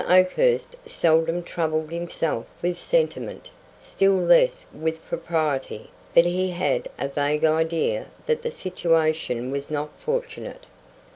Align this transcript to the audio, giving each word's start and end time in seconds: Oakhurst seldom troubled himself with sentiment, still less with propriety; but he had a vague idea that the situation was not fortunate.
Oakhurst 0.09 0.75
seldom 0.83 1.43
troubled 1.43 1.91
himself 1.91 2.47
with 2.63 2.79
sentiment, 2.79 3.51
still 3.77 4.15
less 4.17 4.65
with 4.73 5.05
propriety; 5.05 5.91
but 6.15 6.25
he 6.25 6.49
had 6.49 6.87
a 6.97 7.07
vague 7.07 7.45
idea 7.45 8.07
that 8.25 8.41
the 8.41 8.49
situation 8.49 9.51
was 9.51 9.69
not 9.69 9.91
fortunate. 10.03 10.65